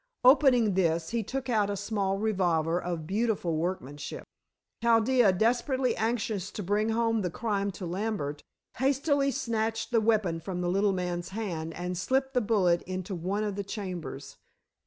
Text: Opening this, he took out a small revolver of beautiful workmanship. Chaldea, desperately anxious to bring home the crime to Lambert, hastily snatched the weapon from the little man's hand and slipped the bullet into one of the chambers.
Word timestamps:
Opening 0.25 0.73
this, 0.73 1.11
he 1.11 1.21
took 1.21 1.47
out 1.47 1.69
a 1.69 1.77
small 1.77 2.17
revolver 2.17 2.81
of 2.81 3.05
beautiful 3.05 3.55
workmanship. 3.57 4.23
Chaldea, 4.81 5.31
desperately 5.31 5.95
anxious 5.95 6.49
to 6.53 6.63
bring 6.63 6.89
home 6.89 7.21
the 7.21 7.29
crime 7.29 7.69
to 7.73 7.85
Lambert, 7.85 8.41
hastily 8.77 9.29
snatched 9.29 9.91
the 9.91 10.01
weapon 10.01 10.39
from 10.39 10.61
the 10.61 10.69
little 10.69 10.91
man's 10.91 11.29
hand 11.29 11.75
and 11.75 11.95
slipped 11.99 12.33
the 12.33 12.41
bullet 12.41 12.81
into 12.87 13.13
one 13.13 13.43
of 13.43 13.55
the 13.55 13.63
chambers. 13.63 14.37